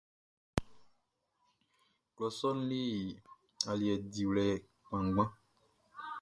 [2.15, 2.79] Klɔ sɔʼn le
[3.69, 4.47] aliɛ diwlɛ
[4.83, 5.29] kpanngban.